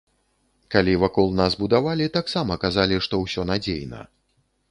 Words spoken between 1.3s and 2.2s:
нас будавалі,